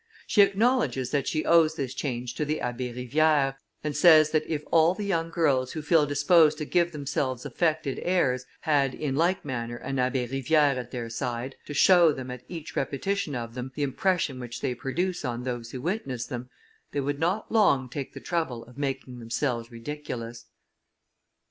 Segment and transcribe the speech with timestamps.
[0.25, 3.53] She acknowledges that she owes this change to the Abbé Rivière,
[3.83, 7.99] and says, that if all the young girls who feel disposed to give themselves affected
[8.01, 12.41] airs, had, in like manner, an Abbé Rivière at their side, to show them, at
[12.49, 16.49] each repetition of them, the impression which they produce on those who witness them,
[16.93, 20.47] they would not long take the trouble of making themselves ridiculous.